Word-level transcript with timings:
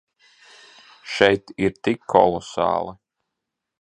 Šeit 1.17 1.53
ir 1.67 1.77
tik 1.89 2.09
kolosāli. 2.15 2.97